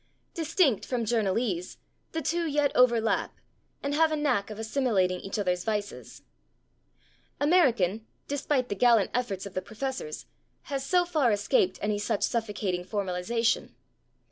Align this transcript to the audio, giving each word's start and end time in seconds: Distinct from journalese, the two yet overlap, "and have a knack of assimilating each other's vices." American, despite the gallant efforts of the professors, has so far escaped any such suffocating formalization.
Distinct 0.33 0.83
from 0.83 1.05
journalese, 1.05 1.77
the 2.11 2.23
two 2.23 2.47
yet 2.47 2.71
overlap, 2.73 3.39
"and 3.83 3.93
have 3.93 4.11
a 4.11 4.15
knack 4.15 4.49
of 4.49 4.57
assimilating 4.57 5.19
each 5.19 5.37
other's 5.37 5.63
vices." 5.63 6.23
American, 7.39 8.07
despite 8.27 8.69
the 8.69 8.75
gallant 8.75 9.11
efforts 9.13 9.45
of 9.45 9.53
the 9.53 9.61
professors, 9.61 10.25
has 10.63 10.83
so 10.83 11.05
far 11.05 11.31
escaped 11.31 11.77
any 11.83 11.99
such 11.99 12.23
suffocating 12.23 12.83
formalization. 12.83 13.75